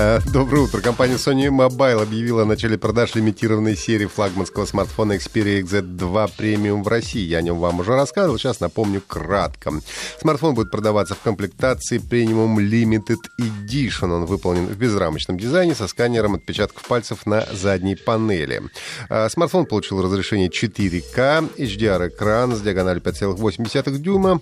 [0.00, 0.80] Э, Доброе утро.
[0.80, 6.88] Компания Sony Mobile объявила о начале продаж лимитированной серии флагманского смартфона Xperia XZ2 Premium в
[6.88, 7.26] России.
[7.26, 9.72] Я о нем вам уже рассказывал, сейчас напомню кратко.
[10.20, 14.12] Смартфон будет продаваться в комплектации Premium Limited Edition.
[14.12, 18.62] Он выполнен в безрамочном дизайне со сканером отпечатков пальцев на задней панели.
[19.10, 24.40] Э, Смартфон получил разрешение 4К, HDR-экран с диагональю 5,8 дюйма,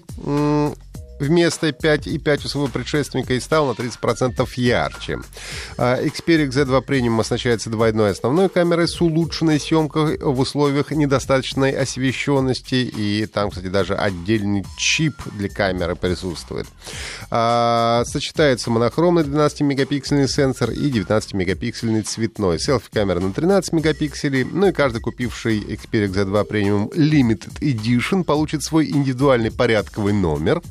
[1.18, 5.18] вместо 5,5 у своего предшественника и стал на 30% ярче.
[5.76, 12.74] А, Xperia Z2 Premium оснащается двойной основной камерой с улучшенной съемкой в условиях недостаточной освещенности.
[12.74, 16.66] И там, кстати, даже отдельный чип для камеры присутствует.
[17.30, 22.58] А, Сочетается монохромный 12-мегапиксельный сенсор и 19-мегапиксельный цветной.
[22.58, 24.44] Селфи-камера на 13 мегапикселей.
[24.44, 30.62] Ну и каждый купивший Xperia Z2 Premium Limited Edition получит свой индивидуальный порядковый номер.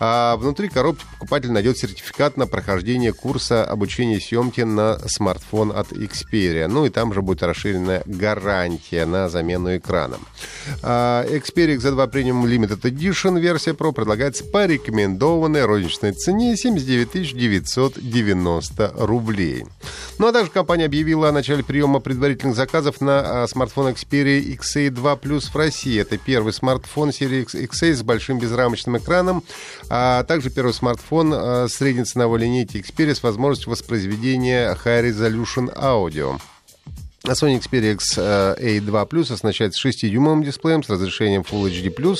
[0.00, 6.66] А внутри коробки покупатель найдет сертификат на прохождение курса обучения съемки на смартфон от Xperia.
[6.66, 10.18] Ну и там же будет расширенная гарантия на замену экрана.
[10.82, 18.92] А, Xperia Z2 Premium Limited Edition версия Pro предлагается по рекомендованной розничной цене 79 990
[18.96, 19.64] рублей.
[20.18, 25.20] Ну а также компания объявила о начале приема предварительных заказов на а, смартфон Xperia XA2
[25.20, 26.00] Plus в России.
[26.00, 29.42] Это первый смартфон серии XA с большим безрамочным экраном,
[29.88, 36.40] а также первый смартфон а, средней ценовой линейки Xperia с возможностью воспроизведения High Resolution Audio.
[37.24, 42.16] А Sony Xperia э, A2 Plus оснащается 6-дюймовым дисплеем с разрешением Full HD+,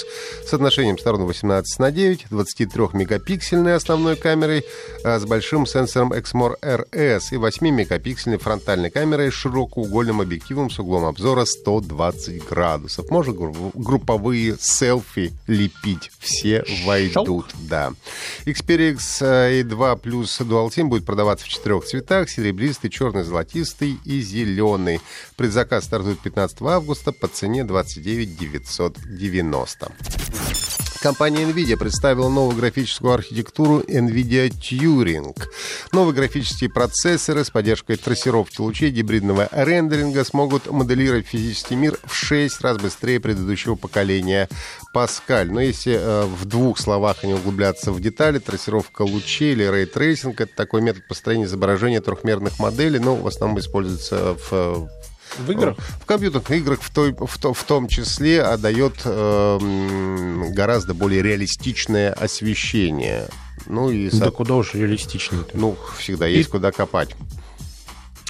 [0.46, 4.62] с отношением сторон 18 на 9, 23-мегапиксельной основной камерой
[5.02, 11.06] э, с большим сенсором Exmor RS и 8-мегапиксельной фронтальной камерой с широкоугольным объективом с углом
[11.06, 13.08] обзора 120 градусов.
[13.10, 16.10] Можно гру- групповые селфи лепить.
[16.18, 17.46] Все войдут.
[17.70, 17.92] Да.
[18.44, 22.28] Xperia э, A2 Plus Dual SIM будет продаваться в четырех цветах.
[22.28, 24.89] Серебристый, черный, золотистый и зеленый.
[25.36, 29.92] Предзаказ стартует 15 августа по цене 29 990.
[31.00, 35.34] Компания NVIDIA представила новую графическую архитектуру NVIDIA Turing.
[35.92, 42.60] Новые графические процессоры с поддержкой трассировки лучей гибридного рендеринга смогут моделировать физический мир в 6
[42.60, 44.50] раз быстрее предыдущего поколения
[44.92, 45.50] Паскаль.
[45.50, 50.38] Но если э, в двух словах не углубляться в детали, трассировка лучей или ray tracing—
[50.42, 54.90] это такой метод построения изображения трехмерных моделей, но в основном используется в
[55.38, 55.76] В играх?
[56.02, 59.58] в компьютерных играх в, той, в, то- в том числе, а дает э,
[60.50, 63.28] гораздо более реалистичное освещение.
[63.66, 65.44] Ну и, Да куда уж реалистичнее.
[65.54, 67.10] ну, всегда есть куда копать.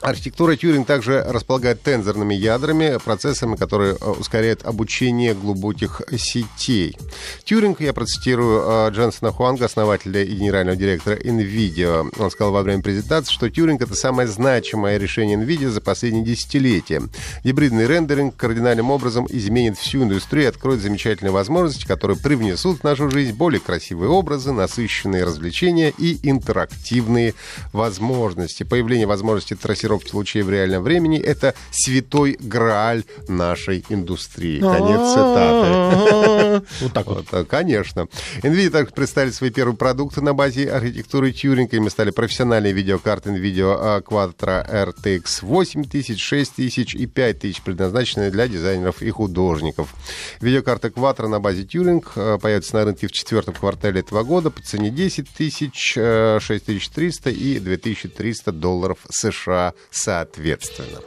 [0.02, 6.96] Архитектура Тьюринг также располагает тензорными ядрами, процессами, которые э, ускоряют обучение глубоких сетей.
[7.44, 12.12] Тьюринг, я процитирую э, Джонсона Хуанга, основателя и генерального директора NVIDIA.
[12.18, 17.02] Он сказал во время презентации, что Тьюринг— это самое значимое решение NVIDIA за последние десятилетия.
[17.44, 23.10] Гибридный рендеринг кардинальным образом изменит всю индустрию и откроет замечательные возможности, которые привнесут в нашу
[23.10, 27.34] жизнь более красивые образы, насыщенные развлечения и интерактивные
[27.72, 28.62] возможности.
[28.62, 34.60] Появление возможности трассировки лучей в реальном времени— это святой грааль нашей индустрии.
[34.60, 36.62] Конец цитаты.
[36.80, 37.26] Вот так вот.
[37.32, 38.06] А, конечно.
[38.42, 41.76] NVIDIA также представили свои первые продукты на базе архитектуры Тьюринга.
[41.76, 49.02] Ими стали профессиональные видеокарты NVIDIA а, Quadro RTX 8000, 6000 и 5000, предназначенные для дизайнеров
[49.02, 49.94] и художников.
[50.40, 54.62] Видеокарта Quattro на базе Тьюринг а, появится на рынке в четвертом квартале этого года по
[54.62, 61.00] цене 10 тысяч, а, 6300 и 2300 долларов США соответственно.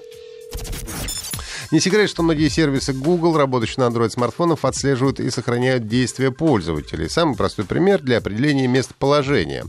[1.73, 7.09] Не секрет, что многие сервисы Google, работающие на Android-смартфонах, отслеживают и сохраняют действия пользователей.
[7.09, 9.65] Самый простой пример для определения местоположения.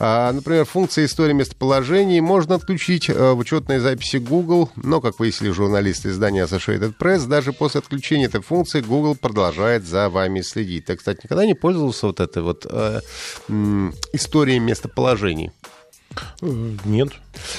[0.00, 5.50] А, например, функция истории местоположений можно отключить э, в учетной записи Google, но, как выяснили
[5.50, 10.86] журналисты издания Associated Press, даже после отключения этой функции Google продолжает за вами следить.
[10.86, 13.00] Ты, кстати, никогда не пользовался вот этой вот э,
[14.14, 15.50] историей местоположений?
[16.40, 17.10] Э, Нет.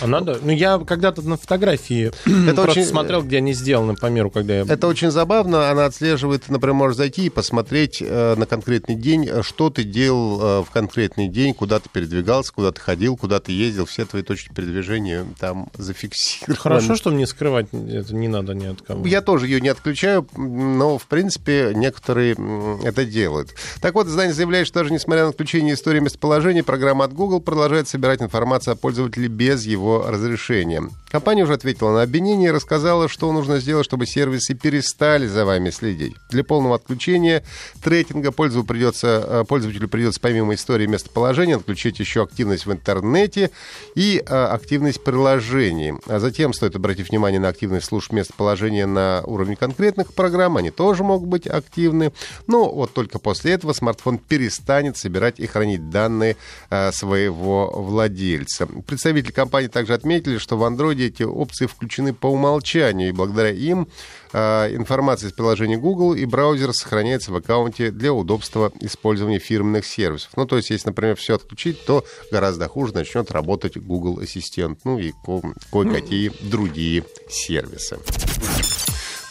[0.02, 0.40] А надо?
[0.42, 2.86] Ну, я когда-то на фотографии это просто очень...
[2.86, 4.62] смотрел, где они сделаны по миру, когда я...
[4.62, 5.70] Это очень забавно.
[5.70, 10.64] Она отслеживает, например, можешь зайти и посмотреть э, на конкретный день, что ты делал э,
[10.64, 13.86] в конкретный день, куда ты передвигался, куда ты ходил, куда ты ездил.
[13.86, 16.58] Все твои точки передвижения там зафиксированы.
[16.58, 19.06] Хорошо, что мне скрывать это не надо ни от кого.
[19.06, 22.36] Я тоже ее не отключаю, но, в принципе, некоторые
[22.84, 23.50] это делают.
[23.82, 27.88] Так вот, издание заявляет, что даже несмотря на отключение истории местоположения, программа от Google продолжает
[27.88, 30.90] собирать информацию о пользователе без его разрешения.
[31.14, 35.70] Компания уже ответила на обвинение и рассказала, что нужно сделать, чтобы сервисы перестали за вами
[35.70, 36.16] следить.
[36.32, 37.44] Для полного отключения
[37.84, 43.52] трекинга пользователю придется, э, пользователю придется помимо истории местоположения отключить еще активность в интернете
[43.94, 46.00] и э, активность приложений.
[46.08, 50.58] А затем стоит обратить внимание на активность служб местоположения на уровне конкретных программ.
[50.58, 52.12] Они тоже могут быть активны.
[52.48, 56.38] Но вот только после этого смартфон перестанет собирать и хранить данные
[56.72, 58.66] э, своего владельца.
[58.66, 63.88] Представители компании также отметили, что в Android эти опции включены по умолчанию, и благодаря им
[64.32, 70.32] э, информация из приложения Google и браузер сохраняется в аккаунте для удобства использования фирменных сервисов.
[70.36, 75.00] Ну, то есть, если, например, все отключить, то гораздо хуже начнет работать Google Ассистент, ну
[75.00, 75.42] и ко-
[75.72, 77.98] кое-какие другие сервисы.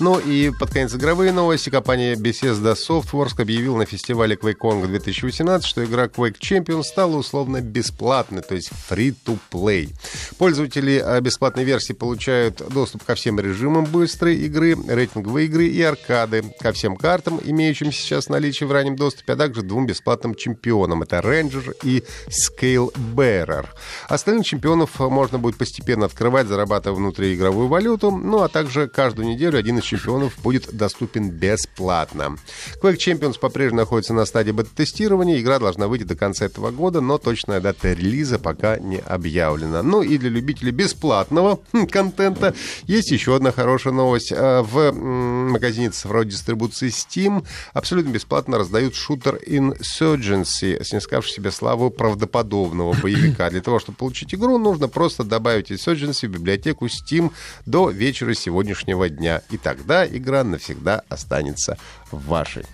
[0.03, 1.71] Ну и под конец игровые новости.
[1.71, 8.43] Компания Bethesda Softworks объявила на фестивале QuakeCon 2018, что игра Quake Champions стала условно бесплатной,
[8.43, 9.91] то есть free-to-play.
[10.39, 16.53] Пользователи а, бесплатной версии получают доступ ко всем режимам быстрой игры, рейтинговые игры и аркады,
[16.59, 21.05] ко всем картам, имеющимся сейчас наличие в раннем доступе, а также двум бесплатным чемпионам.
[21.05, 23.67] Это Ranger и Scale Bearer.
[24.09, 29.79] Остальных чемпионов можно будет постепенно открывать, зарабатывая внутриигровую валюту, ну а также каждую неделю один
[29.79, 32.37] из чемпионов будет доступен бесплатно.
[32.83, 35.41] Quake Champions по-прежнему находится на стадии бета-тестирования.
[35.41, 39.83] Игра должна выйти до конца этого года, но точная дата релиза пока не объявлена.
[39.83, 41.61] Ну и для любителей бесплатного
[41.91, 42.55] контента
[42.85, 44.33] есть еще одна хорошая новость.
[44.33, 52.95] Э, в магазине цифровой дистрибуции Steam абсолютно бесплатно раздают шутер Insurgency, снискавший себе славу правдоподобного
[52.95, 53.51] боевика.
[53.51, 57.31] Для того, чтобы получить игру, нужно просто добавить Insurgency в библиотеку Steam
[57.67, 59.43] до вечера сегодняшнего дня.
[59.51, 61.77] И так тогда игра навсегда останется
[62.11, 62.65] вашей.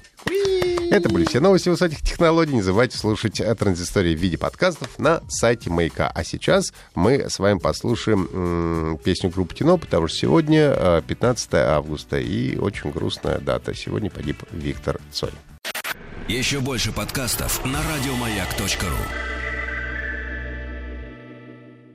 [0.90, 2.54] Это были все новости высоких технологий.
[2.54, 6.10] Не забывайте слушать транзистории в виде подкастов на сайте Маяка.
[6.14, 11.56] А сейчас мы с вами послушаем м- песню группы Кино, потому что сегодня 15 э,
[11.58, 13.74] августа и очень грустная дата.
[13.74, 15.30] Сегодня погиб Виктор Цой.
[16.26, 19.37] Еще больше подкастов на радиомаяк.ру